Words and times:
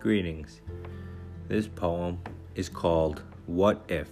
Greetings. 0.00 0.62
This 1.46 1.68
poem 1.68 2.20
is 2.54 2.70
called 2.70 3.22
What 3.44 3.84
If? 3.86 4.08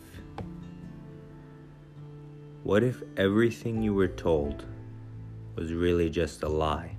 What 2.62 2.82
if 2.82 3.02
everything 3.16 3.82
you 3.82 3.94
were 3.94 4.08
told 4.08 4.66
was 5.56 5.72
really 5.72 6.10
just 6.10 6.42
a 6.42 6.48
lie? 6.48 6.94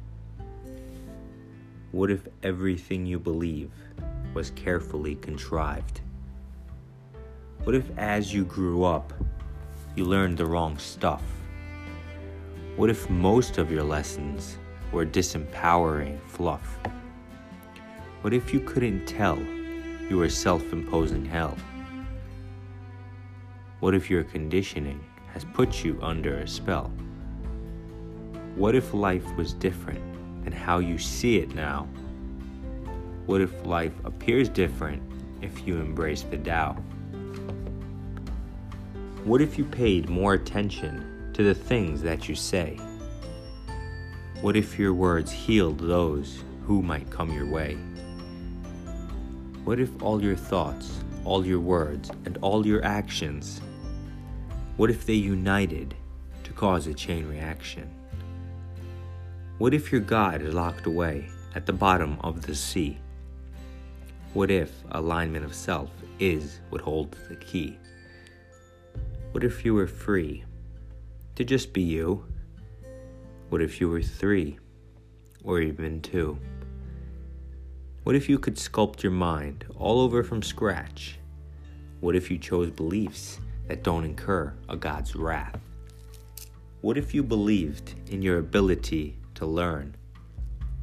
What 1.92 2.10
if 2.10 2.28
everything 2.42 3.06
you 3.06 3.20
believe 3.20 3.70
was 4.34 4.50
carefully 4.50 5.14
contrived? 5.18 6.02
What 7.66 7.76
if 7.76 7.96
as 7.96 8.34
you 8.34 8.44
grew 8.44 8.86
up, 8.86 9.14
you 9.96 10.06
learned 10.06 10.40
the 10.40 10.48
wrong 10.48 10.80
stuff? 10.80 11.22
What 12.76 12.90
if 12.90 13.08
most 13.08 13.60
of 13.60 13.72
your 13.72 13.84
lessons 13.84 14.58
were 14.92 15.06
disempowering 15.06 16.20
fluff? 16.22 16.80
What 18.22 18.34
if 18.34 18.54
you 18.54 18.60
couldn't 18.60 19.06
tell 19.06 19.40
you 20.10 20.18
were 20.18 20.28
self 20.28 20.74
imposing 20.74 21.24
hell? 21.24 21.58
What 23.80 23.96
if 23.96 24.10
your 24.10 24.26
conditioning 24.26 25.02
has 25.34 25.46
put 25.46 25.86
you 25.86 25.98
under 26.02 26.40
a 26.40 26.48
spell? 26.48 26.92
What 28.56 28.76
if 28.76 28.94
life 28.94 29.24
was 29.38 29.54
different 29.54 30.02
than 30.44 30.52
how 30.52 30.80
you 30.80 30.98
see 30.98 31.38
it 31.38 31.56
now? 31.56 31.88
What 33.26 33.40
if 33.40 33.66
life 33.66 33.94
appears 34.04 34.50
different 34.50 35.02
if 35.42 35.66
you 35.66 35.78
embrace 35.78 36.24
the 36.24 36.38
Tao? 36.38 36.74
What 39.24 39.40
if 39.40 39.58
you 39.58 39.64
paid 39.64 40.10
more 40.10 40.34
attention 40.34 41.32
to 41.36 41.44
the 41.44 41.56
things 41.56 42.02
that 42.02 42.28
you 42.28 42.36
say? 42.36 42.78
What 44.42 44.58
if 44.58 44.78
your 44.78 44.94
words 44.94 45.32
healed 45.32 45.80
those 45.80 46.44
who 46.66 46.82
might 46.82 47.10
come 47.10 47.32
your 47.32 47.50
way? 47.50 47.78
What 49.70 49.80
if 49.80 50.02
all 50.02 50.20
your 50.20 50.36
thoughts, 50.36 51.04
all 51.26 51.46
your 51.46 51.60
words, 51.60 52.10
and 52.26 52.40
all 52.42 52.66
your 52.66 52.84
actions, 52.84 53.62
what 54.78 54.90
if 54.90 55.06
they 55.06 55.14
united 55.14 55.94
to 56.44 56.54
cause 56.54 56.88
a 56.88 56.94
chain 56.96 57.28
reaction? 57.28 57.88
What 59.60 59.76
if 59.76 59.92
your 59.92 60.02
God 60.02 60.42
is 60.42 60.56
locked 60.56 60.88
away 60.88 61.30
at 61.54 61.68
the 61.68 61.72
bottom 61.72 62.18
of 62.22 62.42
the 62.42 62.56
sea? 62.56 62.98
What 64.34 64.50
if 64.50 64.72
alignment 64.90 65.46
of 65.46 65.54
self 65.54 65.92
is 66.18 66.62
what 66.72 66.82
holds 66.82 67.16
the 67.28 67.36
key? 67.36 67.78
What 69.34 69.44
if 69.44 69.64
you 69.64 69.76
were 69.76 69.86
free 69.86 70.46
to 71.36 71.44
just 71.44 71.74
be 71.74 71.84
you? 71.84 72.26
What 73.50 73.62
if 73.62 73.80
you 73.80 73.88
were 73.88 74.02
three 74.02 74.58
or 75.44 75.62
even 75.62 76.02
two? 76.02 76.40
What 78.04 78.16
if 78.16 78.30
you 78.30 78.40
could 78.40 78.56
sculpt 78.56 79.04
your 79.04 79.12
mind 79.12 79.66
all 79.78 80.00
over 80.00 80.24
from 80.24 80.42
scratch? 80.42 81.20
What 82.00 82.16
if 82.16 82.32
you 82.32 82.38
chose 82.38 82.72
beliefs 82.72 83.40
that 83.68 83.84
don't 83.84 84.06
incur 84.06 84.54
a 84.70 84.78
God's 84.78 85.18
wrath? 85.18 85.60
What 86.80 86.98
if 86.98 87.14
you 87.14 87.24
believed 87.24 87.96
in 88.10 88.22
your 88.22 88.40
ability 88.40 89.18
to 89.36 89.46
learn? 89.46 89.98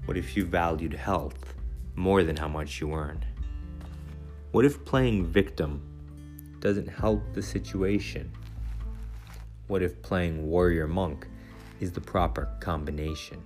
What 0.05 0.19
if 0.19 0.37
you 0.37 0.45
valued 0.45 0.93
health 0.93 1.55
more 1.95 2.23
than 2.23 2.37
how 2.37 2.49
much 2.49 2.83
you 2.83 2.93
earn? 2.93 3.25
What 4.53 4.67
if 4.67 4.85
playing 4.85 5.25
victim 5.25 5.81
doesn't 6.61 6.89
help 6.89 7.33
the 7.33 7.43
situation? 7.43 8.31
What 9.69 9.83
if 9.83 10.03
playing 10.03 10.47
warrior 10.47 10.87
monk 10.87 11.27
is 11.81 11.93
the 11.93 12.01
proper 12.03 12.55
combination? 12.61 13.43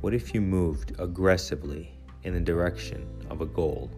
What 0.00 0.14
if 0.14 0.32
you 0.32 0.40
moved 0.40 0.92
aggressively 1.00 1.92
in 2.22 2.32
the 2.32 2.40
direction 2.40 3.04
of 3.30 3.40
a 3.40 3.46
goal? 3.46 3.90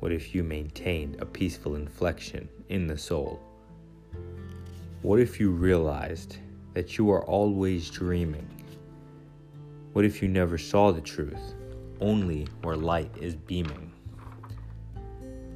What 0.00 0.10
if 0.10 0.34
you 0.34 0.42
maintained 0.42 1.20
a 1.20 1.24
peaceful 1.24 1.76
inflection 1.76 2.48
in 2.68 2.88
the 2.88 2.98
soul? 2.98 3.40
What 5.02 5.20
if 5.20 5.38
you 5.38 5.52
realized 5.52 6.38
that 6.72 6.98
you 6.98 7.12
are 7.12 7.24
always 7.26 7.88
dreaming? 7.88 8.48
What 9.92 10.04
if 10.04 10.20
you 10.20 10.26
never 10.26 10.58
saw 10.58 10.90
the 10.90 11.00
truth, 11.00 11.54
only 12.00 12.48
where 12.62 12.76
light 12.76 13.16
is 13.20 13.36
beaming? 13.36 13.92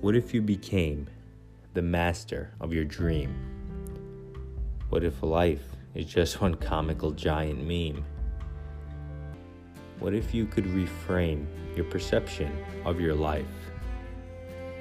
What 0.00 0.14
if 0.14 0.32
you 0.32 0.40
became 0.40 1.08
the 1.74 1.82
master 1.82 2.54
of 2.60 2.72
your 2.72 2.84
dream? 2.84 3.34
What 4.88 5.02
if 5.02 5.20
life 5.20 5.64
is 5.96 6.06
just 6.06 6.40
one 6.40 6.54
comical 6.54 7.10
giant 7.10 7.66
meme? 7.66 8.04
What 10.00 10.14
if 10.14 10.32
you 10.32 10.46
could 10.46 10.64
reframe 10.64 11.46
your 11.74 11.84
perception 11.84 12.64
of 12.84 13.00
your 13.00 13.14
life? 13.14 13.46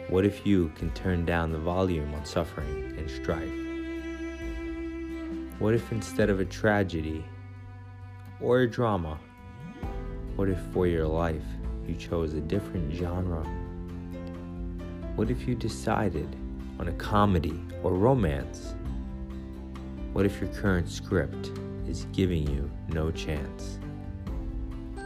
What 0.09 0.25
if 0.25 0.45
you 0.45 0.71
can 0.75 0.91
turn 0.91 1.25
down 1.25 1.51
the 1.51 1.57
volume 1.57 2.13
on 2.13 2.23
suffering 2.23 2.93
and 2.97 3.09
strife? 3.09 3.49
What 5.57 5.73
if 5.73 5.91
instead 5.91 6.29
of 6.29 6.39
a 6.39 6.45
tragedy 6.45 7.25
or 8.39 8.59
a 8.59 8.69
drama, 8.69 9.17
what 10.35 10.49
if 10.49 10.59
for 10.71 10.85
your 10.85 11.07
life 11.07 11.45
you 11.87 11.95
chose 11.95 12.35
a 12.35 12.41
different 12.41 12.93
genre? 12.93 13.43
What 15.15 15.31
if 15.31 15.47
you 15.47 15.55
decided 15.55 16.35
on 16.79 16.89
a 16.89 16.93
comedy 16.93 17.59
or 17.81 17.93
romance? 17.93 18.75
What 20.13 20.27
if 20.27 20.39
your 20.39 20.51
current 20.51 20.91
script 20.91 21.51
is 21.87 22.05
giving 22.13 22.47
you 22.47 22.69
no 22.89 23.09
chance? 23.09 23.79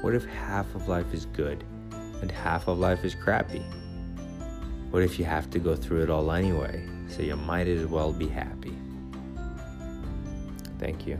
What 0.01 0.15
if 0.15 0.25
half 0.25 0.73
of 0.73 0.87
life 0.87 1.13
is 1.13 1.25
good 1.27 1.63
and 2.21 2.31
half 2.31 2.67
of 2.67 2.79
life 2.79 3.05
is 3.05 3.13
crappy? 3.13 3.63
What 4.89 5.03
if 5.03 5.19
you 5.19 5.25
have 5.25 5.49
to 5.51 5.59
go 5.59 5.75
through 5.75 6.03
it 6.03 6.09
all 6.09 6.31
anyway, 6.31 6.87
so 7.07 7.21
you 7.21 7.35
might 7.35 7.67
as 7.67 7.85
well 7.85 8.11
be 8.11 8.27
happy? 8.27 8.75
Thank 10.79 11.05
you. 11.05 11.19